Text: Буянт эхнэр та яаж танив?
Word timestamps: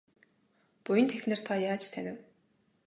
Буянт 0.83 1.11
эхнэр 1.17 1.39
та 1.47 1.53
яаж 1.69 1.83
танив? 1.93 2.17